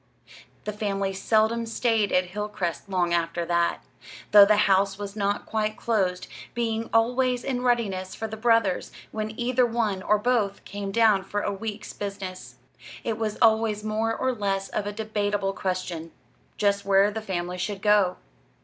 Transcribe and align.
The 0.63 0.73
family 0.73 1.13
seldom 1.13 1.67
stayed 1.67 2.11
at 2.11 2.29
Hilcrest 2.31 2.89
long 2.89 3.13
after 3.13 3.45
that, 3.45 3.83
though 4.31 4.45
the 4.47 4.57
house 4.65 4.97
was 4.97 5.15
not 5.15 5.45
quite 5.45 5.77
closed, 5.77 6.25
being 6.55 6.89
always 6.91 7.43
in 7.43 7.61
readiness 7.61 8.15
for 8.15 8.27
the 8.27 8.35
brothers 8.35 8.91
when 9.11 9.39
either 9.39 9.63
one 9.63 10.01
or 10.01 10.17
both 10.17 10.65
came 10.65 10.91
down 10.91 11.23
for 11.23 11.41
a 11.41 11.53
week's 11.53 11.93
business. 11.93 12.55
It 13.03 13.19
was 13.19 13.37
always 13.43 13.83
more 13.83 14.17
or 14.17 14.33
less 14.33 14.69
of 14.69 14.87
a 14.87 14.91
debatable 14.91 15.53
question 15.53 16.11
just 16.57 16.83
where 16.83 17.11
the 17.11 17.21
family 17.21 17.59
should 17.59 17.83
go. 17.83 18.17